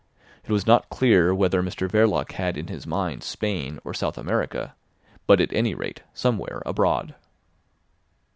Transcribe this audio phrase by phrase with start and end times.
[0.43, 4.73] It was not clear whether Mr Verloc had in his mind Spain or South America;
[5.27, 7.13] but at any rate somewhere abroad.